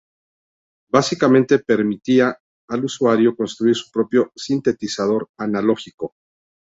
Básicamente 0.91 1.59
permitía 1.59 2.35
al 2.69 2.85
usuario 2.85 3.35
construir 3.35 3.75
su 3.75 3.91
propio 3.91 4.31
sintetizador 4.35 5.29
analógico. 5.37 6.15